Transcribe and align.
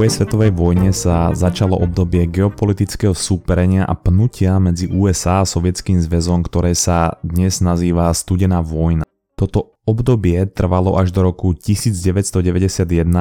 druhej 0.00 0.16
svetovej 0.16 0.56
vojne 0.56 0.96
sa 0.96 1.28
začalo 1.36 1.76
obdobie 1.76 2.24
geopolitického 2.24 3.12
súperenia 3.12 3.84
a 3.84 3.92
pnutia 3.92 4.56
medzi 4.56 4.88
USA 4.88 5.44
a 5.44 5.44
Sovietským 5.44 6.00
zväzom, 6.00 6.40
ktoré 6.40 6.72
sa 6.72 7.20
dnes 7.20 7.60
nazýva 7.60 8.08
Studená 8.16 8.64
vojna. 8.64 9.04
Toto 9.36 9.76
obdobie 9.84 10.48
trvalo 10.48 10.96
až 10.96 11.12
do 11.12 11.20
roku 11.20 11.52
1991, 11.52 12.72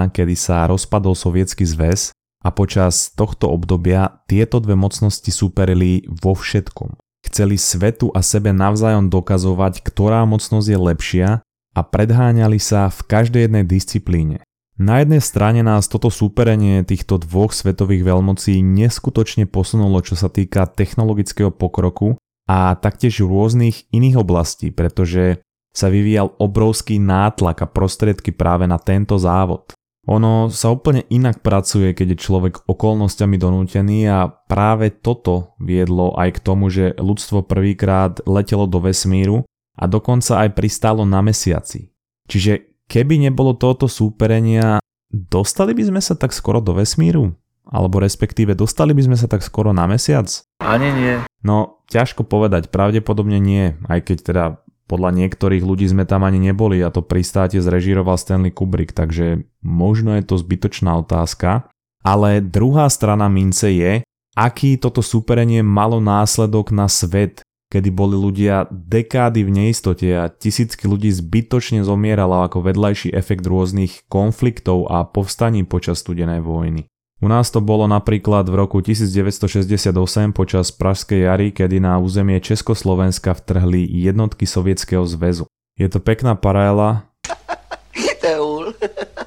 kedy 0.07 0.39
sa 0.39 0.71
rozpadol 0.71 1.19
Sovietsky 1.19 1.67
zväz 1.67 2.15
a 2.15 2.47
počas 2.47 3.11
tohto 3.11 3.51
obdobia 3.51 4.23
tieto 4.31 4.63
dve 4.63 4.79
mocnosti 4.79 5.35
súperili 5.35 6.07
vo 6.07 6.31
všetkom. 6.31 6.95
Chceli 7.27 7.59
svetu 7.59 8.07
a 8.15 8.23
sebe 8.23 8.55
navzájom 8.55 9.11
dokazovať, 9.11 9.83
ktorá 9.83 10.23
mocnosť 10.23 10.67
je 10.71 10.79
lepšia 10.79 11.27
a 11.75 11.79
predháňali 11.83 12.55
sa 12.55 12.87
v 12.87 13.03
každej 13.03 13.51
jednej 13.51 13.67
disciplíne. 13.67 14.47
Na 14.79 15.03
jednej 15.03 15.19
strane 15.19 15.59
nás 15.59 15.91
toto 15.91 16.07
súperenie 16.07 16.87
týchto 16.87 17.19
dvoch 17.19 17.51
svetových 17.51 18.07
veľmocí 18.07 18.63
neskutočne 18.63 19.43
posunulo, 19.43 19.99
čo 19.99 20.15
sa 20.15 20.31
týka 20.31 20.71
technologického 20.71 21.51
pokroku 21.51 22.15
a 22.47 22.79
taktiež 22.79 23.27
rôznych 23.27 23.91
iných 23.91 24.23
oblastí, 24.23 24.71
pretože 24.71 25.43
sa 25.75 25.91
vyvíjal 25.91 26.31
obrovský 26.39 26.95
nátlak 26.95 27.59
a 27.59 27.67
prostriedky 27.67 28.31
práve 28.31 28.71
na 28.71 28.79
tento 28.79 29.19
závod. 29.19 29.75
Ono 30.07 30.47
sa 30.47 30.71
úplne 30.71 31.03
inak 31.11 31.43
pracuje, 31.43 31.91
keď 31.91 32.15
je 32.15 32.23
človek 32.23 32.53
okolnostiami 32.63 33.35
donútený 33.35 34.07
a 34.07 34.31
práve 34.31 34.95
toto 34.95 35.59
viedlo 35.59 36.15
aj 36.15 36.39
k 36.39 36.43
tomu, 36.43 36.71
že 36.71 36.95
ľudstvo 36.95 37.43
prvýkrát 37.43 38.23
letelo 38.23 38.63
do 38.63 38.79
vesmíru 38.79 39.43
a 39.75 39.83
dokonca 39.91 40.47
aj 40.47 40.55
pristálo 40.55 41.03
na 41.03 41.19
mesiaci. 41.19 41.91
Čiže 42.31 42.68
Keby 42.89 43.21
nebolo 43.21 43.53
tohoto 43.53 43.85
súperenia, 43.85 44.81
dostali 45.13 45.77
by 45.77 45.93
sme 45.93 46.01
sa 46.01 46.17
tak 46.17 46.33
skoro 46.33 46.57
do 46.57 46.73
vesmíru? 46.73 47.37
Alebo 47.69 48.01
respektíve 48.01 48.57
dostali 48.57 48.97
by 48.97 49.05
sme 49.05 49.17
sa 49.17 49.29
tak 49.29 49.45
skoro 49.45 49.69
na 49.69 49.85
mesiac? 49.85 50.25
Ani 50.57 50.89
nie. 50.97 51.21
No, 51.45 51.85
ťažko 51.93 52.25
povedať, 52.25 52.73
pravdepodobne 52.73 53.37
nie, 53.37 53.77
aj 53.85 54.09
keď 54.09 54.17
teda 54.25 54.43
podľa 54.89 55.13
niektorých 55.21 55.61
ľudí 55.61 55.85
sme 55.85 56.09
tam 56.09 56.25
ani 56.25 56.41
neboli 56.41 56.81
a 56.81 56.89
to 56.89 57.05
pristáte 57.05 57.61
zrežíroval 57.61 58.17
Stanley 58.17 58.49
Kubrick, 58.49 58.97
takže 58.97 59.45
možno 59.61 60.17
je 60.17 60.25
to 60.25 60.41
zbytočná 60.41 60.97
otázka. 60.97 61.69
Ale 62.01 62.41
druhá 62.41 62.89
strana 62.89 63.29
mince 63.29 63.69
je, 63.69 64.01
aký 64.33 64.81
toto 64.81 65.05
súperenie 65.05 65.61
malo 65.61 66.01
následok 66.01 66.73
na 66.73 66.89
svet, 66.89 67.45
kedy 67.69 67.89
boli 67.93 68.17
ľudia 68.17 68.65
dekády 68.69 69.45
v 69.45 69.49
neistote 69.53 70.09
a 70.09 70.27
tisícky 70.27 70.89
ľudí 70.89 71.13
zbytočne 71.13 71.85
zomieralo 71.85 72.41
ako 72.49 72.65
vedľajší 72.65 73.13
efekt 73.13 73.45
rôznych 73.45 74.09
konfliktov 74.09 74.89
a 74.89 75.05
povstaní 75.05 75.63
počas 75.63 76.01
studenej 76.01 76.41
vojny. 76.41 76.89
U 77.19 77.27
nás 77.27 77.51
to 77.51 77.59
bolo 77.59 77.83
napríklad 77.85 78.47
v 78.47 78.55
roku 78.57 78.79
1968 78.79 79.91
počas 80.31 80.71
Pražskej 80.71 81.27
jary, 81.27 81.51
kedy 81.51 81.83
na 81.83 81.99
územie 81.99 82.39
Československa 82.39 83.35
vtrhli 83.35 83.83
jednotky 83.85 84.47
Sovietskeho 84.47 85.03
zväzu. 85.03 85.45
Je 85.75 85.91
to 85.91 85.99
pekná 85.99 86.39
paralela. 86.39 87.05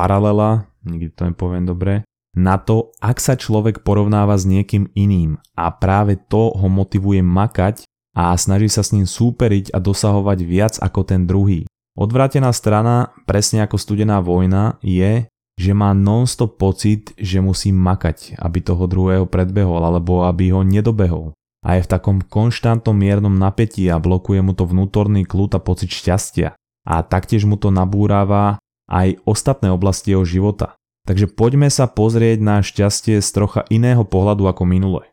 Paralela 0.00 0.64
nikdy 0.88 1.12
to 1.12 1.28
nepoviem 1.28 1.68
dobre, 1.68 2.08
na 2.32 2.56
to, 2.56 2.94
ak 3.04 3.20
sa 3.20 3.36
človek 3.36 3.84
porovnáva 3.84 4.38
s 4.38 4.48
niekým 4.48 4.88
iným 4.96 5.36
a 5.58 5.68
práve 5.74 6.16
to 6.16 6.56
ho 6.56 6.68
motivuje 6.72 7.20
makať 7.20 7.84
a 8.16 8.32
snaží 8.38 8.72
sa 8.72 8.80
s 8.80 8.96
ním 8.96 9.04
súperiť 9.04 9.74
a 9.74 9.78
dosahovať 9.82 10.38
viac 10.46 10.74
ako 10.80 11.00
ten 11.04 11.26
druhý. 11.28 11.66
Odvrátená 11.98 12.54
strana, 12.54 13.12
presne 13.26 13.66
ako 13.66 13.76
studená 13.76 14.22
vojna, 14.22 14.78
je, 14.80 15.26
že 15.58 15.72
má 15.76 15.92
non-stop 15.92 16.56
pocit, 16.56 17.12
že 17.20 17.42
musí 17.44 17.74
makať, 17.74 18.40
aby 18.40 18.64
toho 18.64 18.88
druhého 18.88 19.26
predbehol 19.28 19.84
alebo 19.84 20.24
aby 20.24 20.54
ho 20.54 20.64
nedobehol. 20.64 21.36
A 21.60 21.76
je 21.76 21.84
v 21.84 21.92
takom 21.92 22.24
konštantnom 22.24 22.96
miernom 22.96 23.36
napätí 23.36 23.84
a 23.92 24.00
blokuje 24.00 24.40
mu 24.40 24.56
to 24.56 24.64
vnútorný 24.64 25.28
kľud 25.28 25.52
a 25.52 25.60
pocit 25.60 25.92
šťastia. 25.92 26.56
A 26.88 27.04
taktiež 27.04 27.44
mu 27.44 27.60
to 27.60 27.68
nabúráva 27.68 28.56
aj 28.90 29.22
ostatné 29.22 29.70
oblasti 29.70 30.12
jeho 30.12 30.26
života. 30.26 30.74
Takže 31.06 31.30
poďme 31.30 31.70
sa 31.70 31.88
pozrieť 31.88 32.42
na 32.42 32.60
šťastie 32.60 33.22
z 33.22 33.28
trocha 33.30 33.64
iného 33.70 34.04
pohľadu 34.04 34.50
ako 34.50 34.62
minule. 34.68 35.06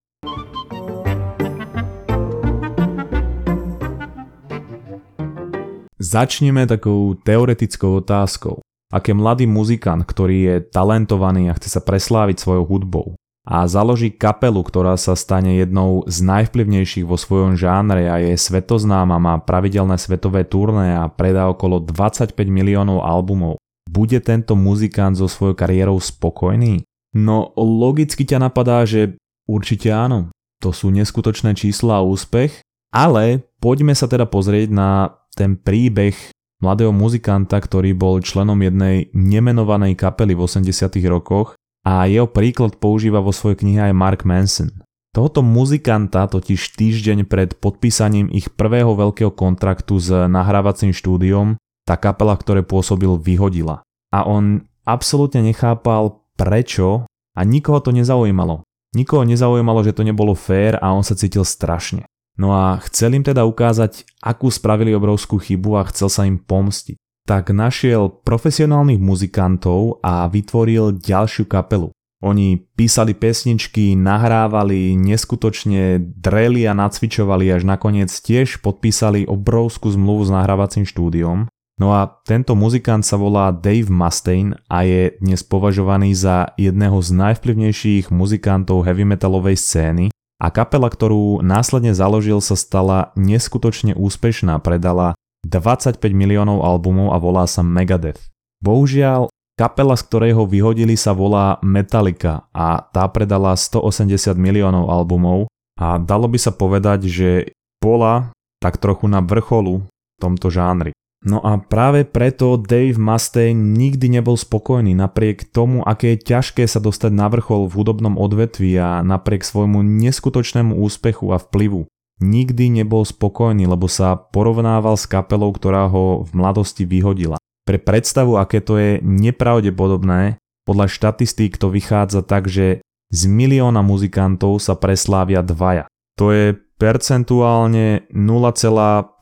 Začneme 5.97 6.65
takou 6.65 7.15
teoretickou 7.15 8.01
otázkou. 8.01 8.61
Aké 8.89 9.11
mladý 9.11 9.45
muzikant, 9.45 10.03
ktorý 10.03 10.37
je 10.41 10.55
talentovaný 10.67 11.51
a 11.51 11.57
chce 11.57 11.77
sa 11.77 11.81
presláviť 11.83 12.39
svojou 12.39 12.65
hudbou 12.65 13.07
a 13.47 13.63
založí 13.63 14.11
kapelu, 14.11 14.59
ktorá 14.59 14.99
sa 14.99 15.15
stane 15.15 15.55
jednou 15.55 16.03
z 16.03 16.19
najvplyvnejších 16.19 17.07
vo 17.07 17.15
svojom 17.15 17.55
žánre 17.55 18.11
a 18.11 18.19
je 18.19 18.35
svetoznáma, 18.35 19.23
má 19.23 19.39
pravidelné 19.39 19.95
svetové 19.95 20.43
turné 20.43 20.99
a 20.99 21.07
predá 21.07 21.47
okolo 21.47 21.79
25 21.79 22.35
miliónov 22.51 23.07
albumov. 23.07 23.55
Bude 23.87 24.19
tento 24.19 24.53
muzikant 24.53 25.15
so 25.15 25.31
svojou 25.31 25.55
kariérou 25.55 25.97
spokojný? 25.97 26.83
No 27.15 27.55
logicky 27.55 28.27
ťa 28.27 28.51
napadá, 28.51 28.83
že 28.83 29.15
určite 29.47 29.89
áno. 29.89 30.29
To 30.61 30.75
sú 30.75 30.91
neskutočné 30.91 31.55
čísla 31.55 32.01
a 32.01 32.05
úspech, 32.05 32.61
ale 32.91 33.47
poďme 33.63 33.95
sa 33.95 34.05
teda 34.09 34.27
pozrieť 34.27 34.69
na 34.73 35.15
ten 35.37 35.55
príbeh 35.55 36.17
mladého 36.59 36.89
muzikanta, 36.89 37.61
ktorý 37.61 37.93
bol 37.93 38.19
členom 38.19 38.57
jednej 38.57 39.13
nemenovanej 39.13 39.93
kapely 39.93 40.33
v 40.33 40.41
80 40.49 40.73
rokoch 41.07 41.53
a 41.85 42.09
jeho 42.09 42.25
príklad 42.25 42.81
používa 42.81 43.21
vo 43.21 43.29
svojej 43.29 43.61
knihe 43.61 43.81
aj 43.87 43.93
Mark 43.93 44.21
Manson. 44.25 44.73
Tohoto 45.13 45.41
muzikanta 45.41 46.29
totiž 46.29 46.77
týždeň 46.77 47.25
pred 47.25 47.57
podpísaním 47.57 48.29
ich 48.29 48.53
prvého 48.53 48.93
veľkého 48.93 49.33
kontraktu 49.33 49.97
s 49.97 50.13
nahrávacím 50.13 50.93
štúdiom 50.93 51.57
tá 51.87 51.95
kapela, 51.95 52.35
ktoré 52.35 52.67
pôsobil, 52.67 53.15
vyhodila. 53.15 53.79
A 54.11 54.27
on 54.27 54.67
absolútne 54.83 55.39
nechápal 55.39 56.19
prečo 56.35 57.07
a 57.31 57.41
nikoho 57.47 57.79
to 57.79 57.95
nezaujímalo. 57.95 58.67
Nikoho 58.91 59.23
nezaujímalo, 59.23 59.87
že 59.87 59.95
to 59.95 60.03
nebolo 60.03 60.35
fér 60.35 60.75
a 60.83 60.91
on 60.91 61.07
sa 61.07 61.15
cítil 61.15 61.47
strašne. 61.47 62.03
No 62.37 62.53
a 62.53 62.77
chcel 62.85 63.17
im 63.17 63.23
teda 63.25 63.47
ukázať, 63.47 64.05
akú 64.21 64.51
spravili 64.53 64.93
obrovskú 64.93 65.41
chybu 65.41 65.79
a 65.79 65.87
chcel 65.89 66.09
sa 66.11 66.27
im 66.27 66.37
pomstiť. 66.37 66.99
Tak 67.27 67.51
našiel 67.51 68.07
profesionálnych 68.23 69.01
muzikantov 69.01 69.99
a 70.05 70.29
vytvoril 70.29 71.01
ďalšiu 71.01 71.49
kapelu. 71.49 71.91
Oni 72.23 72.57
písali 72.57 73.13
pesničky, 73.13 73.93
nahrávali, 73.93 74.97
neskutočne 74.97 76.01
dreli 76.01 76.65
a 76.65 76.73
nacvičovali 76.73 77.45
až 77.53 77.67
nakoniec 77.67 78.09
tiež 78.09 78.65
podpísali 78.65 79.29
obrovskú 79.29 79.93
zmluvu 79.93 80.25
s 80.25 80.31
nahrávacím 80.33 80.87
štúdiom 80.87 81.45
No 81.77 81.93
a 81.93 82.09
tento 82.25 82.57
muzikant 82.57 83.05
sa 83.05 83.21
volá 83.21 83.53
Dave 83.53 83.93
Mustaine 83.93 84.57
a 84.65 84.81
je 84.81 85.13
dnes 85.21 85.45
považovaný 85.45 86.17
za 86.17 86.49
jedného 86.57 86.97
z 87.05 87.13
najvplyvnejších 87.13 88.09
muzikantov 88.09 88.81
heavy 88.81 89.05
metalovej 89.05 89.61
scény 89.61 90.09
a 90.41 90.49
kapela, 90.49 90.89
ktorú 90.89 91.45
následne 91.45 91.93
založil 91.93 92.41
sa 92.41 92.57
stala 92.57 93.13
neskutočne 93.13 93.93
úspešná, 93.93 94.57
predala 94.57 95.13
25 95.45 96.01
miliónov 96.17 96.65
albumov 96.65 97.13
a 97.13 97.21
volá 97.21 97.45
sa 97.45 97.61
Megadeth. 97.61 98.25
Bohužiaľ, 98.57 99.29
kapela, 99.53 99.93
z 99.93 100.03
ktorej 100.09 100.33
ho 100.33 100.49
vyhodili 100.49 100.97
sa 100.97 101.13
volá 101.13 101.61
Metallica 101.61 102.49
a 102.57 102.89
tá 102.89 103.05
predala 103.05 103.53
180 103.53 104.33
miliónov 104.33 104.89
albumov 104.89 105.45
a 105.77 106.01
dalo 106.01 106.25
by 106.25 106.41
sa 106.41 106.49
povedať, 106.49 107.05
že 107.05 107.29
bola 107.77 108.33
tak 108.57 108.81
trochu 108.81 109.05
na 109.05 109.21
vrcholu 109.21 109.85
tomto 110.17 110.49
žánri. 110.49 110.96
No 111.25 111.41
a 111.41 111.57
práve 111.57 112.05
preto 112.05 112.61
Dave 112.61 113.01
Mustaine 113.01 113.73
nikdy 113.73 114.21
nebol 114.21 114.37
spokojný 114.37 114.93
napriek 114.93 115.49
tomu, 115.49 115.81
aké 115.81 116.13
je 116.13 116.23
ťažké 116.29 116.69
sa 116.69 116.77
dostať 116.77 117.09
na 117.09 117.25
vrchol 117.25 117.65
v 117.65 117.73
hudobnom 117.73 118.21
odvetvi 118.21 118.77
a 118.77 119.01
napriek 119.01 119.41
svojmu 119.41 119.81
neskutočnému 119.81 120.77
úspechu 120.77 121.33
a 121.33 121.41
vplyvu. 121.41 121.89
Nikdy 122.21 122.81
nebol 122.81 123.05
spokojný, 123.05 123.65
lebo 123.65 123.89
sa 123.89 124.17
porovnával 124.17 124.97
s 124.97 125.09
kapelou, 125.09 125.53
ktorá 125.53 125.89
ho 125.89 126.25
v 126.25 126.31
mladosti 126.37 126.85
vyhodila. 126.85 127.37
Pre 127.65 127.77
predstavu, 127.81 128.37
aké 128.37 128.61
to 128.61 128.77
je 128.77 129.01
nepravdepodobné, 129.01 130.37
podľa 130.65 130.85
štatistík 130.89 131.57
to 131.57 131.73
vychádza 131.73 132.21
tak, 132.25 132.45
že 132.45 132.81
z 133.07 133.21
milióna 133.25 133.79
muzikantov 133.81 134.59
sa 134.59 134.75
preslávia 134.75 135.39
dvaja. 135.39 135.87
To 136.19 136.33
je 136.33 136.57
percentuálne 136.77 138.09
0,50 138.11 139.15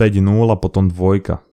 a 0.52 0.58
potom 0.58 0.90
dvojka. 0.90 1.46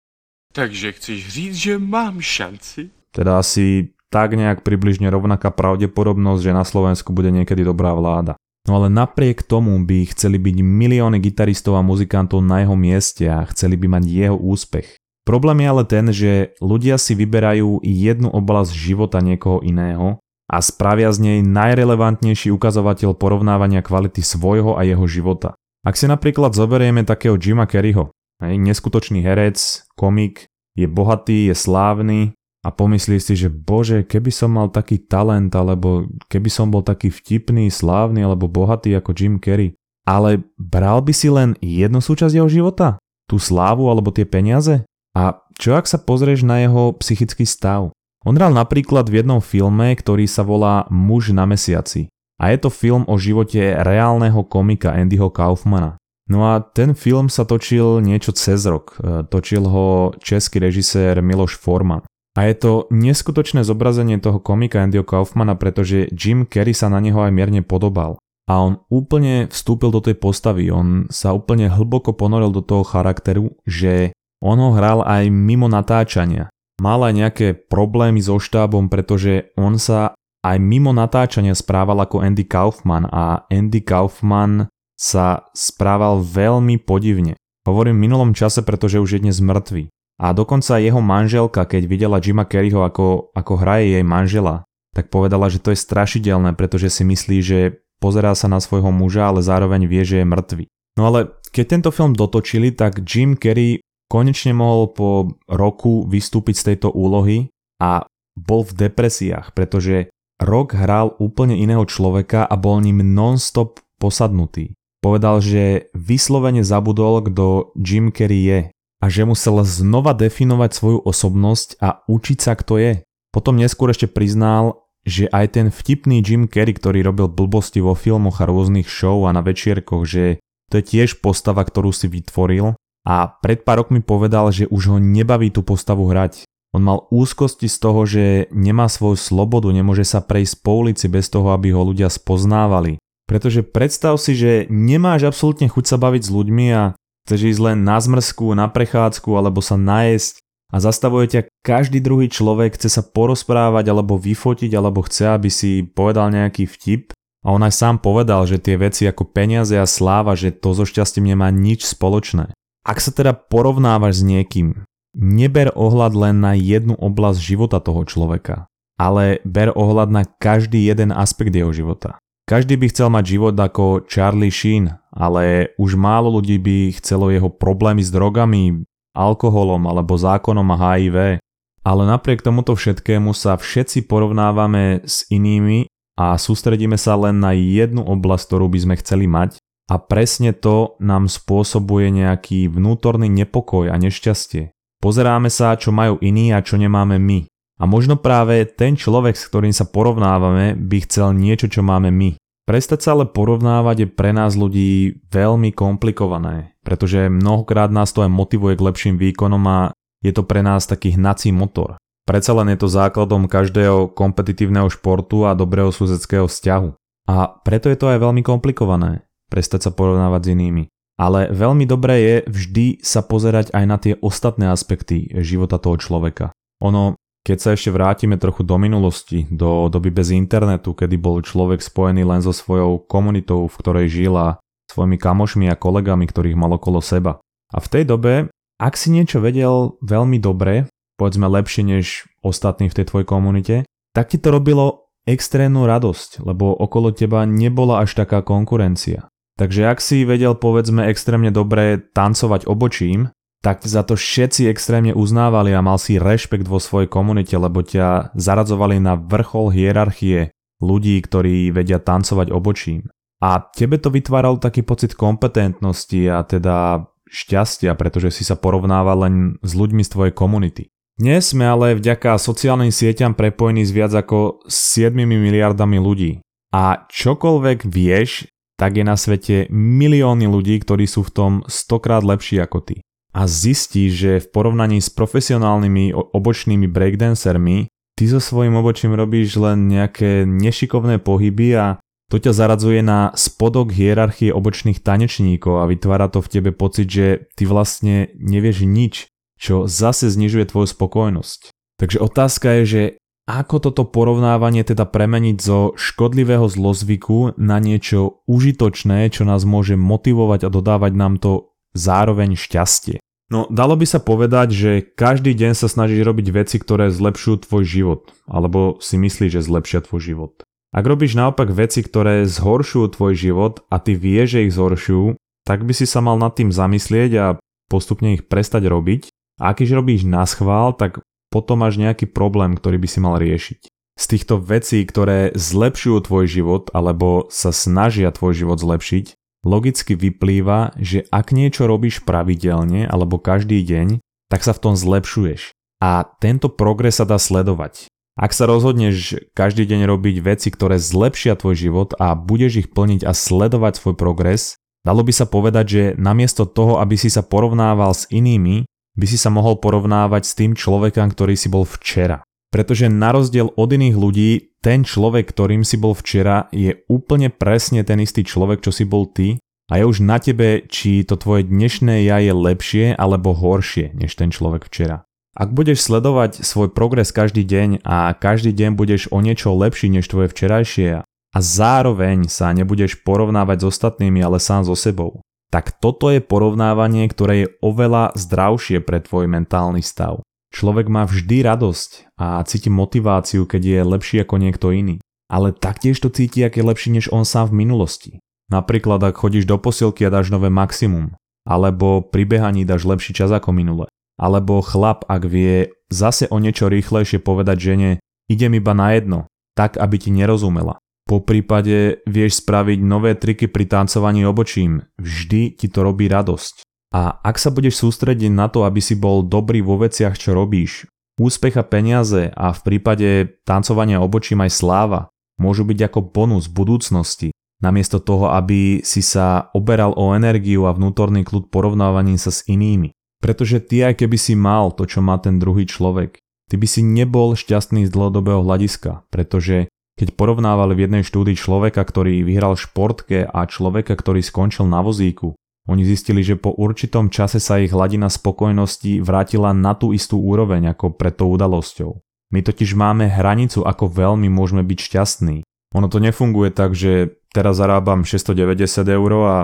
Takže 0.50 0.93
chceš 0.93 1.20
říct, 1.29 1.56
že 1.56 1.75
mám 1.79 2.19
šanci? 2.19 2.91
Teda 3.14 3.38
asi 3.38 3.94
tak 4.11 4.35
nejak 4.35 4.67
približne 4.67 5.06
rovnaká 5.06 5.55
pravdepodobnosť, 5.55 6.43
že 6.43 6.52
na 6.52 6.67
Slovensku 6.67 7.14
bude 7.14 7.31
niekedy 7.31 7.62
dobrá 7.62 7.94
vláda. 7.94 8.35
No 8.67 8.82
ale 8.82 8.91
napriek 8.91 9.47
tomu 9.47 9.79
by 9.87 10.11
chceli 10.11 10.37
byť 10.37 10.56
milióny 10.61 11.23
gitaristov 11.23 11.79
a 11.79 11.87
muzikantov 11.87 12.43
na 12.43 12.67
jeho 12.67 12.75
mieste 12.75 13.31
a 13.31 13.47
chceli 13.55 13.79
by 13.79 13.87
mať 13.99 14.05
jeho 14.11 14.37
úspech. 14.37 14.99
Problém 15.23 15.62
je 15.62 15.69
ale 15.70 15.85
ten, 15.87 16.05
že 16.11 16.32
ľudia 16.58 16.99
si 16.99 17.14
vyberajú 17.14 17.87
jednu 17.87 18.29
oblasť 18.35 18.75
života 18.75 19.23
niekoho 19.23 19.62
iného 19.62 20.19
a 20.50 20.58
spravia 20.58 21.14
z 21.14 21.19
nej 21.23 21.38
najrelevantnejší 21.46 22.50
ukazovateľ 22.50 23.14
porovnávania 23.14 23.87
kvality 23.87 24.20
svojho 24.26 24.75
a 24.75 24.82
jeho 24.82 25.06
života. 25.06 25.55
Ak 25.87 25.94
si 25.94 26.11
napríklad 26.11 26.53
zoberieme 26.53 27.06
takého 27.06 27.38
Jima 27.38 27.64
Kerryho, 27.64 28.11
hej, 28.42 28.56
neskutočný 28.58 29.20
herec, 29.20 29.84
komik, 29.94 30.50
je 30.76 30.87
bohatý, 30.88 31.52
je 31.52 31.54
slávny 31.56 32.20
a 32.60 32.69
pomyslí 32.69 33.16
si, 33.20 33.37
že 33.37 33.48
bože, 33.48 34.04
keby 34.04 34.28
som 34.28 34.52
mal 34.52 34.69
taký 34.69 35.00
talent, 35.00 35.52
alebo 35.56 36.08
keby 36.28 36.52
som 36.52 36.69
bol 36.69 36.84
taký 36.84 37.08
vtipný, 37.08 37.72
slávny 37.72 38.20
alebo 38.20 38.48
bohatý 38.48 38.92
ako 38.96 39.16
Jim 39.16 39.37
Kerry. 39.40 39.76
Ale 40.04 40.44
bral 40.56 41.00
by 41.04 41.12
si 41.12 41.28
len 41.28 41.56
jednu 41.60 42.00
súčasť 42.00 42.37
jeho 42.37 42.48
života? 42.48 43.00
Tú 43.28 43.40
slávu 43.40 43.88
alebo 43.88 44.12
tie 44.12 44.28
peniaze? 44.28 44.84
A 45.16 45.40
čo 45.56 45.76
ak 45.76 45.88
sa 45.88 46.00
pozrieš 46.00 46.44
na 46.44 46.60
jeho 46.64 46.96
psychický 47.00 47.44
stav? 47.44 47.93
On 48.25 48.36
hral 48.36 48.52
napríklad 48.52 49.08
v 49.08 49.25
jednom 49.25 49.40
filme, 49.40 49.96
ktorý 49.96 50.28
sa 50.28 50.44
volá 50.44 50.84
Muž 50.93 51.32
na 51.32 51.48
mesiaci. 51.48 52.12
A 52.40 52.52
je 52.52 52.58
to 52.60 52.72
film 52.72 53.04
o 53.08 53.16
živote 53.16 53.60
reálneho 53.81 54.44
komika 54.44 54.93
Andyho 54.93 55.32
Kaufmana. 55.32 55.96
No 56.31 56.47
a 56.47 56.62
ten 56.62 56.94
film 56.94 57.27
sa 57.27 57.43
točil 57.43 57.99
niečo 57.99 58.31
cez 58.31 58.62
rok. 58.62 58.94
E, 59.03 59.27
točil 59.27 59.67
ho 59.67 60.15
český 60.23 60.62
režisér 60.62 61.19
Miloš 61.19 61.59
Forman. 61.59 62.06
A 62.38 62.47
je 62.47 62.55
to 62.55 62.73
neskutočné 62.94 63.67
zobrazenie 63.67 64.23
toho 64.23 64.38
komika 64.38 64.79
Andyho 64.79 65.03
Kaufmana, 65.03 65.59
pretože 65.59 66.06
Jim 66.15 66.47
Carrey 66.47 66.71
sa 66.71 66.87
na 66.87 67.03
neho 67.03 67.19
aj 67.19 67.35
mierne 67.35 67.67
podobal. 67.67 68.23
A 68.47 68.62
on 68.62 68.87
úplne 68.87 69.50
vstúpil 69.50 69.91
do 69.91 69.99
tej 69.99 70.15
postavy, 70.15 70.71
on 70.71 71.11
sa 71.11 71.35
úplne 71.35 71.67
hlboko 71.67 72.15
ponoril 72.15 72.55
do 72.55 72.62
toho 72.62 72.87
charakteru, 72.87 73.59
že 73.67 74.15
on 74.38 74.62
ho 74.62 74.71
hral 74.79 75.03
aj 75.03 75.27
mimo 75.31 75.67
natáčania 75.67 76.50
mal 76.81 77.05
aj 77.05 77.12
nejaké 77.15 77.47
problémy 77.69 78.25
so 78.25 78.41
štábom, 78.41 78.88
pretože 78.88 79.53
on 79.61 79.77
sa 79.77 80.17
aj 80.41 80.56
mimo 80.56 80.97
natáčania 80.97 81.53
správal 81.53 82.00
ako 82.00 82.25
Andy 82.25 82.49
Kaufman 82.49 83.05
a 83.12 83.44
Andy 83.53 83.85
Kaufman 83.85 84.73
sa 85.00 85.49
správal 85.56 86.20
veľmi 86.20 86.76
podivne. 86.85 87.41
Hovorím 87.64 87.97
v 87.97 88.05
minulom 88.05 88.31
čase, 88.37 88.61
pretože 88.61 89.00
už 89.00 89.17
je 89.17 89.25
dnes 89.25 89.41
mŕtvy. 89.41 89.88
A 90.20 90.37
dokonca 90.37 90.76
jeho 90.76 91.00
manželka, 91.00 91.64
keď 91.64 91.88
videla 91.88 92.20
Jima 92.20 92.44
Kerryho 92.44 92.85
ako, 92.85 93.32
ako 93.32 93.52
hraje 93.56 93.97
jej 93.97 94.05
manžela, 94.05 94.69
tak 94.93 95.08
povedala, 95.08 95.49
že 95.49 95.64
to 95.64 95.73
je 95.73 95.81
strašidelné, 95.81 96.52
pretože 96.52 96.93
si 96.93 97.08
myslí, 97.08 97.38
že 97.41 97.81
pozerá 97.97 98.37
sa 98.37 98.44
na 98.52 98.61
svojho 98.61 98.93
muža, 98.93 99.32
ale 99.32 99.41
zároveň 99.41 99.88
vie, 99.88 100.05
že 100.05 100.20
je 100.20 100.29
mŕtvy. 100.29 100.64
No 101.00 101.08
ale 101.08 101.32
keď 101.49 101.64
tento 101.81 101.91
film 101.94 102.12
dotočili, 102.12 102.76
tak 102.76 103.00
Jim 103.00 103.41
Carrey 103.41 103.81
konečne 104.12 104.53
mohol 104.53 104.93
po 104.93 105.41
roku 105.49 106.05
vystúpiť 106.05 106.55
z 106.61 106.67
tejto 106.75 106.93
úlohy 106.93 107.49
a 107.81 108.05
bol 108.37 108.67
v 108.67 108.76
depresiách, 108.88 109.56
pretože 109.56 110.12
rok 110.43 110.76
hral 110.76 111.17
úplne 111.17 111.56
iného 111.56 111.87
človeka 111.88 112.44
a 112.44 112.55
bol 112.61 112.82
ním 112.82 113.00
non-stop 113.00 113.81
posadnutý. 113.96 114.75
Povedal, 115.00 115.41
že 115.41 115.88
vyslovene 115.97 116.61
zabudol, 116.61 117.25
kto 117.25 117.73
Jim 117.76 118.12
Carrey 118.12 118.44
je 118.44 118.61
a 119.00 119.05
že 119.08 119.25
musel 119.25 119.64
znova 119.64 120.12
definovať 120.12 120.70
svoju 120.76 120.99
osobnosť 121.00 121.81
a 121.81 122.05
učiť 122.05 122.38
sa, 122.38 122.52
kto 122.52 122.76
je. 122.76 122.93
Potom 123.32 123.56
neskôr 123.56 123.97
ešte 123.97 124.12
priznal, 124.12 124.85
že 125.08 125.25
aj 125.32 125.56
ten 125.56 125.67
vtipný 125.73 126.20
Jim 126.20 126.44
Carrey, 126.52 126.76
ktorý 126.76 127.00
robil 127.00 127.32
blbosti 127.32 127.81
vo 127.81 127.97
filmoch 127.97 128.44
a 128.44 128.49
rôznych 128.49 128.93
show 128.93 129.25
a 129.25 129.32
na 129.32 129.41
večierkoch, 129.41 130.05
že 130.05 130.44
to 130.69 130.79
je 130.79 130.85
tiež 130.85 131.25
postava, 131.25 131.64
ktorú 131.64 131.91
si 131.96 132.06
vytvoril 132.06 132.76
a 133.08 133.14
pred 133.41 133.64
pár 133.64 133.85
rokmi 133.85 134.05
povedal, 134.05 134.53
že 134.53 134.69
už 134.69 134.82
ho 134.93 134.99
nebaví 135.00 135.49
tú 135.49 135.64
postavu 135.64 136.05
hrať. 136.12 136.44
On 136.70 136.79
mal 136.85 137.08
úzkosti 137.11 137.67
z 137.67 137.76
toho, 137.82 138.06
že 138.06 138.46
nemá 138.55 138.87
svoju 138.87 139.19
slobodu, 139.19 139.73
nemôže 139.75 140.06
sa 140.06 140.23
prejsť 140.23 140.62
po 140.62 140.85
ulici 140.85 141.11
bez 141.11 141.26
toho, 141.26 141.50
aby 141.50 141.75
ho 141.75 141.82
ľudia 141.82 142.06
spoznávali. 142.06 143.03
Pretože 143.31 143.62
predstav 143.62 144.19
si, 144.19 144.35
že 144.35 144.67
nemáš 144.67 145.31
absolútne 145.31 145.71
chuť 145.71 145.85
sa 145.87 145.97
baviť 146.03 146.23
s 146.27 146.35
ľuďmi 146.35 146.67
a 146.75 146.82
chceš 147.31 147.55
ísť 147.55 147.61
len 147.62 147.87
na 147.87 148.03
zmrzku, 148.03 148.50
na 148.59 148.67
prechádzku 148.67 149.31
alebo 149.38 149.62
sa 149.62 149.79
najesť 149.79 150.43
a 150.75 150.82
zastavuje 150.82 151.31
ťa 151.31 151.41
každý 151.62 152.03
druhý 152.03 152.27
človek, 152.27 152.75
chce 152.75 152.91
sa 152.91 153.06
porozprávať 153.06 153.87
alebo 153.87 154.19
vyfotiť 154.19 154.75
alebo 154.75 155.06
chce, 155.06 155.31
aby 155.31 155.47
si 155.47 155.87
povedal 155.87 156.35
nejaký 156.35 156.67
vtip. 156.67 157.15
A 157.47 157.55
on 157.55 157.62
aj 157.62 157.73
sám 157.73 158.03
povedal, 158.03 158.44
že 158.50 158.59
tie 158.59 158.75
veci 158.75 159.06
ako 159.06 159.31
peniaze 159.31 159.79
a 159.79 159.87
sláva, 159.87 160.35
že 160.35 160.50
to 160.50 160.75
so 160.75 160.82
šťastím 160.82 161.31
nemá 161.31 161.55
nič 161.55 161.87
spoločné. 161.87 162.50
Ak 162.82 162.99
sa 162.99 163.15
teda 163.15 163.32
porovnávaš 163.32 164.21
s 164.21 164.27
niekým, 164.27 164.85
neber 165.15 165.71
ohľad 165.73 166.12
len 166.19 166.43
na 166.43 166.53
jednu 166.59 166.99
oblasť 166.99 167.38
života 167.41 167.79
toho 167.79 168.05
človeka, 168.05 168.67
ale 169.00 169.38
ber 169.47 169.73
ohľad 169.73 170.11
na 170.12 170.23
každý 170.27 170.85
jeden 170.85 171.15
aspekt 171.15 171.55
jeho 171.56 171.73
života. 171.73 172.21
Každý 172.50 172.75
by 172.82 172.91
chcel 172.91 173.14
mať 173.14 173.38
život 173.38 173.55
ako 173.55 174.11
Charlie 174.11 174.50
Sheen, 174.50 174.91
ale 175.14 175.70
už 175.79 175.94
málo 175.94 176.35
ľudí 176.35 176.58
by 176.58 176.99
chcelo 176.99 177.31
jeho 177.31 177.47
problémy 177.47 178.02
s 178.02 178.11
drogami, 178.11 178.82
alkoholom 179.14 179.87
alebo 179.87 180.19
zákonom 180.19 180.67
a 180.75 180.99
HIV. 180.99 181.38
Ale 181.87 182.02
napriek 182.11 182.43
tomuto 182.43 182.75
všetkému 182.75 183.38
sa 183.38 183.55
všetci 183.55 184.11
porovnávame 184.11 185.06
s 185.06 185.31
inými 185.31 185.87
a 186.19 186.35
sústredíme 186.35 186.99
sa 186.99 187.14
len 187.14 187.38
na 187.38 187.55
jednu 187.55 188.02
oblasť, 188.02 188.50
ktorú 188.50 188.67
by 188.67 188.79
sme 188.82 188.94
chceli 188.99 189.31
mať 189.31 189.62
a 189.87 190.03
presne 190.03 190.50
to 190.50 190.99
nám 190.99 191.31
spôsobuje 191.31 192.11
nejaký 192.11 192.67
vnútorný 192.67 193.31
nepokoj 193.31 193.94
a 193.94 193.94
nešťastie. 193.94 194.75
Pozeráme 194.99 195.55
sa, 195.55 195.79
čo 195.79 195.94
majú 195.94 196.19
iní 196.19 196.50
a 196.50 196.67
čo 196.67 196.82
nemáme 196.82 197.14
my. 197.14 197.46
A 197.81 197.88
možno 197.88 198.21
práve 198.21 198.69
ten 198.69 198.93
človek, 198.93 199.32
s 199.35 199.49
ktorým 199.49 199.73
sa 199.73 199.88
porovnávame, 199.88 200.77
by 200.77 200.99
chcel 201.09 201.32
niečo, 201.32 201.73
čo 201.73 201.81
máme 201.81 202.12
my. 202.12 202.37
Prestať 202.69 203.00
sa 203.03 203.17
ale 203.17 203.27
porovnávať 203.27 203.97
je 204.05 204.09
pre 204.12 204.37
nás 204.37 204.55
ľudí 204.55 205.25
veľmi 205.32 205.73
komplikované, 205.73 206.77
pretože 206.85 207.32
mnohokrát 207.32 207.88
nás 207.88 208.12
to 208.12 208.21
aj 208.23 208.31
motivuje 208.31 208.77
k 208.77 208.85
lepším 208.85 209.17
výkonom 209.17 209.65
a 209.67 209.79
je 210.21 210.31
to 210.37 210.44
pre 210.44 210.61
nás 210.61 210.85
taký 210.85 211.17
hnací 211.17 211.50
motor. 211.50 211.97
Predsa 212.29 212.53
len 212.55 212.71
je 212.71 212.79
to 212.85 212.93
základom 212.93 213.49
každého 213.50 214.12
kompetitívneho 214.12 214.87
športu 214.93 215.49
a 215.49 215.56
dobrého 215.56 215.91
susedského 215.91 216.47
vzťahu. 216.47 216.94
A 217.27 217.59
preto 217.65 217.91
je 217.91 217.99
to 217.99 218.06
aj 218.12 218.22
veľmi 218.22 218.44
komplikované 218.44 219.27
prestať 219.51 219.89
sa 219.89 219.91
porovnávať 219.91 220.46
s 220.46 220.53
inými. 220.55 220.84
Ale 221.19 221.53
veľmi 221.53 221.84
dobré 221.84 222.17
je 222.22 222.37
vždy 222.49 222.87
sa 223.03 223.20
pozerať 223.20 223.75
aj 223.75 223.84
na 223.84 223.96
tie 224.01 224.15
ostatné 224.22 224.70
aspekty 224.72 225.29
života 225.43 225.77
toho 225.77 226.01
človeka. 226.01 226.55
Ono, 226.81 227.19
keď 227.41 227.56
sa 227.59 227.70
ešte 227.73 227.91
vrátime 227.91 228.37
trochu 228.37 228.63
do 228.63 228.77
minulosti, 228.77 229.49
do 229.49 229.89
doby 229.89 230.13
bez 230.13 230.29
internetu, 230.31 230.93
kedy 230.93 231.17
bol 231.17 231.41
človek 231.41 231.81
spojený 231.81 232.23
len 232.25 232.44
so 232.44 232.53
svojou 232.53 233.01
komunitou, 233.01 233.65
v 233.65 233.79
ktorej 233.81 234.06
žil 234.13 234.37
a 234.37 234.61
svojimi 234.93 235.17
kamošmi 235.17 235.67
a 235.73 235.79
kolegami, 235.79 236.29
ktorých 236.29 236.59
mal 236.59 236.77
okolo 236.77 237.01
seba. 237.01 237.41
A 237.70 237.79
v 237.79 237.89
tej 237.89 238.05
dobe, 238.05 238.35
ak 238.77 238.94
si 238.99 239.15
niečo 239.15 239.41
vedel 239.41 239.97
veľmi 240.03 240.43
dobre, 240.43 240.91
povedzme 241.17 241.47
lepšie 241.47 241.82
než 241.87 242.27
ostatní 242.44 242.91
v 242.91 242.97
tej 243.01 243.05
tvojej 243.09 243.27
komunite, 243.29 243.77
tak 244.13 244.35
ti 244.35 244.43
to 244.43 244.51
robilo 244.51 245.09
extrémnu 245.29 245.87
radosť, 245.87 246.43
lebo 246.43 246.75
okolo 246.75 247.15
teba 247.15 247.47
nebola 247.47 248.03
až 248.03 248.19
taká 248.19 248.43
konkurencia. 248.43 249.31
Takže 249.61 249.93
ak 249.93 250.01
si 250.01 250.25
vedel 250.25 250.56
povedzme 250.56 251.05
extrémne 251.13 251.53
dobre 251.53 252.01
tancovať 252.01 252.65
obočím, 252.65 253.29
tak 253.60 253.84
za 253.84 254.00
to 254.00 254.17
všetci 254.17 254.72
extrémne 254.72 255.12
uznávali 255.12 255.76
a 255.76 255.84
mal 255.84 256.00
si 256.00 256.17
rešpekt 256.17 256.64
vo 256.64 256.81
svojej 256.81 257.12
komunite, 257.12 257.52
lebo 257.60 257.84
ťa 257.84 258.32
zaradzovali 258.32 258.96
na 259.00 259.20
vrchol 259.20 259.69
hierarchie 259.69 260.56
ľudí, 260.81 261.20
ktorí 261.20 261.69
vedia 261.69 262.00
tancovať 262.00 262.48
obočím. 262.48 263.05
A 263.40 263.60
tebe 263.60 264.00
to 264.00 264.08
vytváralo 264.08 264.60
taký 264.60 264.84
pocit 264.84 265.17
kompetentnosti 265.17 266.29
a 266.29 266.44
teda 266.44 267.05
šťastia, 267.29 267.96
pretože 267.96 268.32
si 268.32 268.43
sa 268.44 268.56
porovnával 268.56 269.29
len 269.29 269.34
s 269.60 269.72
ľuďmi 269.76 270.02
z 270.05 270.12
tvojej 270.12 270.34
komunity. 270.34 270.82
Dnes 271.20 271.52
sme 271.52 271.69
ale 271.69 272.00
vďaka 272.00 272.40
sociálnym 272.40 272.88
sieťam 272.88 273.36
prepojení 273.36 273.84
s 273.84 273.93
viac 273.93 274.12
ako 274.17 274.64
7 274.64 275.12
miliardami 275.12 276.00
ľudí. 276.00 276.40
A 276.72 277.05
čokoľvek 277.12 277.84
vieš, 277.84 278.48
tak 278.81 278.96
je 278.96 279.05
na 279.05 279.20
svete 279.20 279.69
milióny 279.69 280.48
ľudí, 280.48 280.81
ktorí 280.81 281.05
sú 281.05 281.29
v 281.29 281.34
tom 281.36 281.52
stokrát 281.69 282.24
lepší 282.24 282.64
ako 282.64 282.81
ty. 282.81 282.96
A 283.31 283.46
zistíš, 283.46 284.10
že 284.15 284.32
v 284.43 284.51
porovnaní 284.51 284.99
s 284.99 285.08
profesionálnymi 285.13 286.13
obočnými 286.15 286.91
breakdancermi, 286.91 287.87
ty 288.19 288.25
so 288.27 288.43
svojím 288.43 288.77
obočím 288.77 289.15
robíš 289.15 289.56
len 289.56 289.87
nejaké 289.87 290.43
nešikovné 290.44 291.22
pohyby 291.22 291.69
a 291.79 291.87
to 292.31 292.39
ťa 292.39 292.55
zaradzuje 292.55 293.03
na 293.03 293.34
spodok 293.34 293.91
hierarchie 293.91 294.55
obočných 294.55 295.03
tanečníkov 295.03 295.82
a 295.82 295.89
vytvára 295.91 296.31
to 296.31 296.39
v 296.39 296.51
tebe 296.51 296.70
pocit, 296.70 297.10
že 297.10 297.27
ty 297.58 297.67
vlastne 297.67 298.31
nevieš 298.39 298.87
nič, 298.87 299.15
čo 299.58 299.91
zase 299.91 300.31
znižuje 300.31 300.70
tvoju 300.70 300.89
spokojnosť. 300.91 301.75
Takže 301.99 302.19
otázka 302.22 302.69
je, 302.81 302.84
že 302.87 303.03
ako 303.51 303.77
toto 303.91 304.06
porovnávanie 304.06 304.87
teda 304.87 305.05
premeniť 305.05 305.56
zo 305.58 305.93
škodlivého 305.99 306.70
zlozvyku 306.70 307.58
na 307.58 307.82
niečo 307.82 308.46
užitočné, 308.46 309.27
čo 309.34 309.43
nás 309.43 309.67
môže 309.67 309.99
motivovať 309.99 310.65
a 310.65 310.72
dodávať 310.72 311.13
nám 311.19 311.43
to 311.43 311.75
zároveň 311.93 312.55
šťastie. 312.55 313.19
No, 313.50 313.66
dalo 313.66 313.98
by 313.98 314.06
sa 314.06 314.22
povedať, 314.22 314.69
že 314.70 314.92
každý 315.02 315.58
deň 315.58 315.74
sa 315.74 315.90
snažíš 315.90 316.22
robiť 316.22 316.54
veci, 316.54 316.78
ktoré 316.78 317.10
zlepšujú 317.10 317.66
tvoj 317.66 317.82
život, 317.82 318.22
alebo 318.46 319.02
si 319.02 319.19
myslíš, 319.19 319.58
že 319.58 319.66
zlepšia 319.66 320.06
tvoj 320.06 320.22
život. 320.22 320.52
Ak 320.94 321.02
robíš 321.02 321.34
naopak 321.34 321.70
veci, 321.74 322.06
ktoré 322.06 322.46
zhoršujú 322.46 323.19
tvoj 323.19 323.34
život 323.34 323.82
a 323.90 323.98
ty 323.98 324.14
vieš, 324.14 324.54
že 324.54 324.70
ich 324.70 324.74
zhoršujú, 324.74 325.34
tak 325.66 325.82
by 325.82 325.92
si 325.94 326.06
sa 326.06 326.22
mal 326.22 326.38
nad 326.38 326.54
tým 326.54 326.70
zamyslieť 326.70 327.30
a 327.38 327.46
postupne 327.90 328.38
ich 328.38 328.46
prestať 328.46 328.86
robiť. 328.86 329.30
A 329.58 329.74
ak 329.74 329.82
ich 329.82 329.92
robíš 329.92 330.26
na 330.26 330.46
schvál, 330.46 330.94
tak 330.94 331.22
potom 331.50 331.82
máš 331.82 331.98
nejaký 331.98 332.30
problém, 332.30 332.78
ktorý 332.78 333.02
by 333.02 333.08
si 333.10 333.19
mal 333.19 333.38
riešiť. 333.38 333.80
Z 334.19 334.24
týchto 334.30 334.62
vecí, 334.62 335.02
ktoré 335.02 335.50
zlepšujú 335.58 336.26
tvoj 336.26 336.44
život 336.46 336.84
alebo 336.94 337.50
sa 337.50 337.74
snažia 337.74 338.30
tvoj 338.30 338.52
život 338.66 338.78
zlepšiť, 338.78 339.40
logicky 339.67 340.17
vyplýva, 340.17 340.96
že 340.96 341.29
ak 341.29 341.52
niečo 341.52 341.84
robíš 341.84 342.24
pravidelne 342.24 343.05
alebo 343.05 343.40
každý 343.40 343.84
deň, 343.84 344.20
tak 344.50 344.67
sa 344.67 344.74
v 344.74 344.82
tom 344.82 344.94
zlepšuješ. 344.96 345.76
A 346.00 346.24
tento 346.40 346.72
progres 346.72 347.20
sa 347.20 347.29
dá 347.29 347.36
sledovať. 347.36 348.08
Ak 348.40 348.56
sa 348.56 348.64
rozhodneš 348.64 349.36
každý 349.52 349.84
deň 349.84 350.08
robiť 350.08 350.36
veci, 350.40 350.72
ktoré 350.72 350.96
zlepšia 350.96 351.60
tvoj 351.60 351.76
život 351.76 352.10
a 352.17 352.32
budeš 352.32 352.86
ich 352.86 352.88
plniť 352.88 353.20
a 353.29 353.36
sledovať 353.36 354.00
svoj 354.00 354.14
progres, 354.17 354.81
dalo 355.05 355.20
by 355.20 355.32
sa 355.34 355.44
povedať, 355.44 355.84
že 355.84 356.02
namiesto 356.17 356.64
toho, 356.64 357.05
aby 357.05 357.20
si 357.20 357.29
sa 357.29 357.44
porovnával 357.44 358.17
s 358.17 358.24
inými, 358.32 358.88
by 359.12 359.26
si 359.29 359.36
sa 359.36 359.52
mohol 359.52 359.76
porovnávať 359.76 360.43
s 360.48 360.56
tým 360.56 360.72
človekom, 360.72 361.29
ktorý 361.36 361.52
si 361.52 361.69
bol 361.69 361.84
včera. 361.84 362.40
Pretože 362.70 363.10
na 363.10 363.34
rozdiel 363.34 363.74
od 363.74 363.91
iných 363.91 364.17
ľudí, 364.17 364.50
ten 364.79 365.03
človek, 365.03 365.50
ktorým 365.50 365.82
si 365.82 365.98
bol 365.98 366.15
včera, 366.15 366.70
je 366.70 367.03
úplne 367.10 367.50
presne 367.50 368.06
ten 368.06 368.22
istý 368.22 368.46
človek, 368.46 368.81
čo 368.81 368.94
si 368.94 369.03
bol 369.03 369.27
ty 369.27 369.58
a 369.91 369.98
je 369.98 370.05
už 370.06 370.22
na 370.22 370.39
tebe, 370.39 370.86
či 370.86 371.27
to 371.27 371.34
tvoje 371.34 371.67
dnešné 371.67 372.22
ja 372.22 372.39
je 372.39 372.55
lepšie 372.55 373.19
alebo 373.19 373.50
horšie 373.58 374.15
než 374.15 374.39
ten 374.39 374.55
človek 374.55 374.86
včera. 374.86 375.27
Ak 375.50 375.74
budeš 375.74 376.06
sledovať 376.06 376.62
svoj 376.62 376.94
progres 376.94 377.34
každý 377.34 377.67
deň 377.67 378.06
a 378.06 378.31
každý 378.39 378.70
deň 378.70 378.94
budeš 378.94 379.27
o 379.34 379.43
niečo 379.43 379.74
lepší 379.74 380.06
než 380.06 380.31
tvoje 380.31 380.46
včerajšie 380.46 381.27
a 381.27 381.58
zároveň 381.58 382.46
sa 382.46 382.70
nebudeš 382.70 383.27
porovnávať 383.27 383.82
s 383.82 383.98
ostatnými, 383.98 384.39
ale 384.39 384.62
sám 384.62 384.86
so 384.86 384.94
sebou, 384.94 385.43
tak 385.74 385.98
toto 385.98 386.31
je 386.31 386.39
porovnávanie, 386.39 387.27
ktoré 387.27 387.67
je 387.67 387.72
oveľa 387.82 388.31
zdravšie 388.39 389.03
pre 389.03 389.19
tvoj 389.19 389.50
mentálny 389.50 390.06
stav. 390.06 390.39
Človek 390.70 391.10
má 391.10 391.27
vždy 391.27 391.67
radosť 391.67 392.39
a 392.39 392.62
cíti 392.62 392.89
motiváciu, 392.89 393.67
keď 393.67 393.82
je 393.82 394.00
lepší 394.06 394.36
ako 394.46 394.56
niekto 394.56 394.94
iný. 394.94 395.19
Ale 395.50 395.74
taktiež 395.74 396.22
to 396.22 396.31
cíti, 396.31 396.62
ak 396.62 396.79
je 396.79 396.84
lepší 396.86 397.10
než 397.10 397.27
on 397.34 397.43
sám 397.43 397.74
v 397.74 397.82
minulosti. 397.82 398.32
Napríklad 398.70 399.19
ak 399.19 399.43
chodíš 399.43 399.67
do 399.67 399.82
posilky 399.82 400.22
a 400.22 400.31
dáš 400.31 400.55
nové 400.55 400.70
maximum, 400.70 401.34
alebo 401.67 402.22
pri 402.22 402.46
behaní 402.46 402.86
dáš 402.86 403.03
lepší 403.03 403.34
čas 403.34 403.50
ako 403.50 403.74
minule. 403.74 404.06
Alebo 404.39 404.79
chlap, 404.79 405.27
ak 405.27 405.43
vie 405.50 405.91
zase 406.08 406.46
o 406.48 406.56
niečo 406.62 406.86
rýchlejšie 406.86 407.43
povedať 407.43 407.77
žene, 407.82 408.10
idem 408.46 408.79
iba 408.79 408.94
na 408.94 409.12
jedno, 409.12 409.50
tak 409.74 409.98
aby 409.98 410.17
ti 410.22 410.31
nerozumela. 410.31 411.03
Po 411.27 411.43
prípade 411.43 412.22
vieš 412.27 412.62
spraviť 412.62 412.98
nové 413.03 413.34
triky 413.39 413.67
pri 413.70 413.86
tancovaní 413.86 414.46
obočím, 414.46 415.06
vždy 415.19 415.74
ti 415.79 415.86
to 415.86 416.03
robí 416.03 416.27
radosť. 416.27 416.86
A 417.10 417.43
ak 417.43 417.58
sa 417.58 417.74
budeš 417.74 418.06
sústrediť 418.06 418.55
na 418.55 418.70
to, 418.70 418.86
aby 418.86 419.02
si 419.02 419.19
bol 419.19 419.43
dobrý 419.43 419.82
vo 419.82 419.98
veciach, 419.98 420.38
čo 420.38 420.55
robíš, 420.55 421.10
úspech 421.43 421.74
a 421.74 421.84
peniaze 421.84 422.55
a 422.55 422.70
v 422.70 422.81
prípade 422.86 423.58
tancovania 423.67 424.22
obočím 424.22 424.62
aj 424.62 424.70
sláva 424.70 425.20
môžu 425.60 425.84
byť 425.84 426.08
ako 426.08 426.20
bonus 426.32 426.72
budúcnosti, 426.72 427.52
namiesto 427.84 428.17
toho, 428.17 428.48
aby 428.56 429.05
si 429.05 429.20
sa 429.20 429.69
oberal 429.76 430.17
o 430.17 430.32
energiu 430.32 430.88
a 430.88 430.96
vnútorný 430.96 431.44
kľud 431.44 431.69
porovnávaním 431.69 432.40
sa 432.40 432.48
s 432.48 432.64
inými. 432.64 433.12
Pretože 433.44 433.84
ty 433.84 434.00
aj 434.00 434.24
keby 434.24 434.36
si 434.40 434.56
mal 434.56 434.93
to, 434.96 435.05
čo 435.05 435.20
má 435.20 435.36
ten 435.36 435.60
druhý 435.60 435.84
človek, 435.84 436.40
ty 436.72 436.74
by 436.81 436.88
si 436.88 437.05
nebol 437.05 437.52
šťastný 437.56 438.08
z 438.08 438.10
dlhodobého 438.12 438.64
hľadiska, 438.64 439.29
pretože 439.29 439.93
keď 440.17 440.36
porovnávali 440.36 440.93
v 440.96 441.02
jednej 441.08 441.24
štúdii 441.24 441.56
človeka, 441.56 442.05
ktorý 442.05 442.44
vyhral 442.44 442.76
športke 442.76 443.48
a 443.48 443.64
človeka, 443.64 444.12
ktorý 444.12 444.44
skončil 444.44 444.84
na 444.84 445.00
vozíku, 445.00 445.56
oni 445.89 446.05
zistili, 446.05 446.44
že 446.44 446.60
po 446.60 446.77
určitom 446.77 447.32
čase 447.32 447.56
sa 447.63 447.81
ich 447.81 447.94
hladina 447.94 448.29
spokojnosti 448.29 449.25
vrátila 449.25 449.72
na 449.72 449.96
tú 449.96 450.13
istú 450.13 450.37
úroveň 450.37 450.93
ako 450.93 451.17
pred 451.17 451.32
tou 451.32 451.49
udalosťou. 451.56 452.20
My 452.51 452.60
totiž 452.60 452.99
máme 452.99 453.31
hranicu, 453.31 453.87
ako 453.87 454.10
veľmi 454.10 454.51
môžeme 454.51 454.82
byť 454.82 454.99
šťastní. 454.99 455.56
Ono 455.94 456.06
to 456.10 456.19
nefunguje 456.19 456.70
tak, 456.75 456.94
že 456.94 457.39
teraz 457.55 457.79
zarábam 457.79 458.27
690 458.27 459.06
eur 459.06 459.31
a 459.46 459.56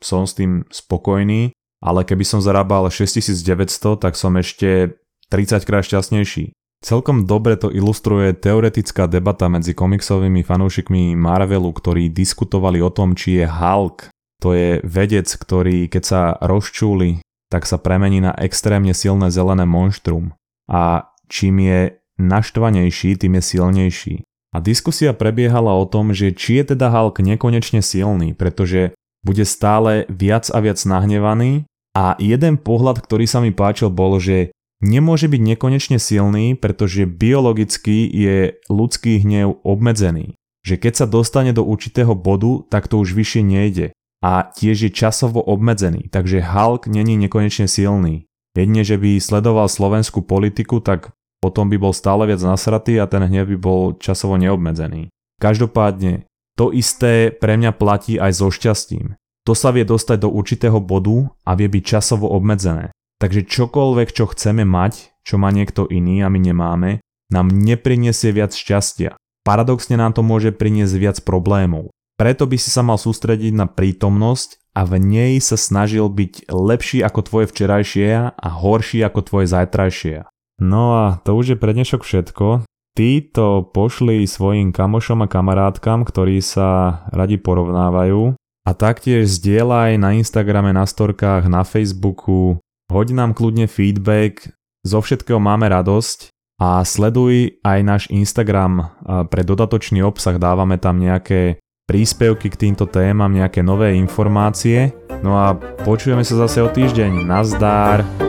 som 0.00 0.28
s 0.28 0.36
tým 0.36 0.68
spokojný, 0.68 1.52
ale 1.80 2.04
keby 2.04 2.24
som 2.24 2.40
zarábal 2.44 2.88
6900, 2.88 4.00
tak 4.00 4.16
som 4.16 4.36
ešte 4.36 4.96
30 5.32 5.64
krát 5.64 5.84
šťastnejší. 5.84 6.52
Celkom 6.84 7.24
dobre 7.24 7.56
to 7.56 7.72
ilustruje 7.72 8.36
teoretická 8.36 9.08
debata 9.08 9.48
medzi 9.48 9.72
komiksovými 9.72 10.44
fanúšikmi 10.44 11.16
Marvelu, 11.16 11.72
ktorí 11.72 12.12
diskutovali 12.12 12.84
o 12.84 12.92
tom, 12.92 13.16
či 13.16 13.40
je 13.40 13.48
Hulk 13.48 14.12
to 14.44 14.52
je 14.52 14.84
vedec, 14.84 15.24
ktorý 15.24 15.88
keď 15.88 16.02
sa 16.04 16.22
rozčúli, 16.36 17.24
tak 17.48 17.64
sa 17.64 17.80
premení 17.80 18.20
na 18.20 18.36
extrémne 18.36 18.92
silné 18.92 19.32
zelené 19.32 19.64
monštrum. 19.64 20.36
A 20.68 21.08
čím 21.32 21.64
je 21.64 21.80
naštvanejší, 22.20 23.16
tým 23.16 23.40
je 23.40 23.42
silnejší. 23.42 24.14
A 24.52 24.60
diskusia 24.60 25.16
prebiehala 25.16 25.72
o 25.72 25.88
tom, 25.88 26.12
že 26.12 26.36
či 26.36 26.60
je 26.60 26.76
teda 26.76 26.92
Hulk 26.92 27.24
nekonečne 27.24 27.80
silný, 27.80 28.36
pretože 28.36 28.92
bude 29.24 29.48
stále 29.48 30.04
viac 30.12 30.52
a 30.52 30.60
viac 30.60 30.76
nahnevaný 30.84 31.64
a 31.96 32.12
jeden 32.20 32.60
pohľad, 32.60 33.00
ktorý 33.00 33.24
sa 33.24 33.40
mi 33.40 33.48
páčil 33.48 33.88
bol, 33.88 34.20
že 34.20 34.52
nemôže 34.84 35.26
byť 35.26 35.40
nekonečne 35.40 35.96
silný, 35.96 36.52
pretože 36.52 37.08
biologicky 37.08 38.04
je 38.12 38.60
ľudský 38.68 39.24
hnev 39.24 39.64
obmedzený. 39.64 40.36
Že 40.68 40.74
keď 40.84 40.92
sa 40.92 41.06
dostane 41.08 41.56
do 41.56 41.64
určitého 41.64 42.12
bodu, 42.12 42.62
tak 42.68 42.92
to 42.92 43.00
už 43.00 43.16
vyššie 43.16 43.42
nejde 43.42 43.86
a 44.24 44.48
tiež 44.48 44.88
je 44.88 44.90
časovo 44.90 45.44
obmedzený, 45.44 46.08
takže 46.08 46.40
Hulk 46.40 46.88
není 46.88 47.20
nekonečne 47.20 47.68
silný. 47.68 48.24
Jedine, 48.56 48.80
že 48.80 48.96
by 48.96 49.20
sledoval 49.20 49.68
slovenskú 49.68 50.24
politiku, 50.24 50.80
tak 50.80 51.12
potom 51.44 51.68
by 51.68 51.76
bol 51.76 51.92
stále 51.92 52.24
viac 52.24 52.40
nasratý 52.40 52.96
a 52.96 53.04
ten 53.04 53.20
hnev 53.20 53.52
by 53.52 53.58
bol 53.60 53.80
časovo 54.00 54.40
neobmedzený. 54.40 55.12
Každopádne, 55.44 56.24
to 56.56 56.72
isté 56.72 57.28
pre 57.28 57.60
mňa 57.60 57.76
platí 57.76 58.16
aj 58.16 58.32
so 58.32 58.48
šťastím. 58.48 59.20
To 59.44 59.52
sa 59.52 59.76
vie 59.76 59.84
dostať 59.84 60.24
do 60.24 60.32
určitého 60.32 60.80
bodu 60.80 61.28
a 61.44 61.52
vie 61.52 61.68
byť 61.68 61.84
časovo 61.84 62.32
obmedzené. 62.32 62.96
Takže 63.20 63.44
čokoľvek, 63.44 64.08
čo 64.08 64.24
chceme 64.32 64.64
mať, 64.64 65.20
čo 65.20 65.36
má 65.36 65.52
niekto 65.52 65.84
iný 65.84 66.24
a 66.24 66.32
my 66.32 66.40
nemáme, 66.40 66.90
nám 67.28 67.52
nepriniesie 67.52 68.32
viac 68.32 68.56
šťastia. 68.56 69.20
Paradoxne 69.44 70.00
nám 70.00 70.16
to 70.16 70.24
môže 70.24 70.56
priniesť 70.56 70.96
viac 70.96 71.16
problémov. 71.20 71.92
Preto 72.14 72.46
by 72.46 72.54
si 72.54 72.70
sa 72.70 72.86
mal 72.86 72.94
sústrediť 72.94 73.50
na 73.50 73.66
prítomnosť 73.66 74.70
a 74.78 74.86
v 74.86 75.02
nej 75.02 75.32
sa 75.42 75.58
snažil 75.58 76.06
byť 76.06 76.46
lepší 76.46 77.02
ako 77.02 77.20
tvoje 77.26 77.46
včerajšie 77.50 78.34
a 78.34 78.48
horší 78.48 79.02
ako 79.02 79.20
tvoje 79.26 79.46
zajtrajšie. 79.50 80.22
No 80.62 80.94
a 80.94 81.18
to 81.26 81.34
už 81.34 81.54
je 81.54 81.58
pre 81.58 81.74
dnešok 81.74 82.06
všetko. 82.06 82.62
Ty 82.94 83.10
to 83.34 83.66
pošli 83.74 84.22
svojim 84.22 84.70
kamošom 84.70 85.26
a 85.26 85.30
kamarátkam, 85.30 86.06
ktorí 86.06 86.38
sa 86.38 87.02
radi 87.10 87.34
porovnávajú. 87.42 88.38
A 88.62 88.70
taktiež 88.70 89.26
zdieľaj 89.34 89.98
na 89.98 90.14
Instagrame, 90.14 90.70
na 90.70 90.86
storkách, 90.86 91.50
na 91.50 91.66
Facebooku, 91.66 92.62
hoď 92.88 93.06
nám 93.10 93.34
kľudne 93.34 93.66
feedback, 93.66 94.54
zo 94.86 95.02
všetkého 95.02 95.42
máme 95.42 95.66
radosť. 95.66 96.30
A 96.62 96.86
sleduj 96.86 97.58
aj 97.66 97.78
náš 97.82 98.02
Instagram. 98.14 98.94
Pre 99.02 99.42
dodatočný 99.42 100.06
obsah, 100.06 100.38
dávame 100.38 100.78
tam 100.78 101.02
nejaké 101.02 101.58
príspevky 101.84 102.48
k 102.48 102.56
týmto 102.68 102.88
témam, 102.88 103.28
nejaké 103.28 103.60
nové 103.60 103.92
informácie. 104.00 104.96
No 105.20 105.36
a 105.36 105.52
počujeme 105.84 106.24
sa 106.24 106.48
zase 106.48 106.64
o 106.64 106.68
týždeň. 106.72 107.28
Nazdár! 107.28 108.23